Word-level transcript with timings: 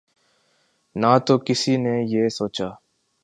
نہ 0.95 1.11
تو 1.25 1.37
کسی 1.37 1.73
نے 1.77 1.95
یہ 2.07 2.23
سوچا 2.29 2.69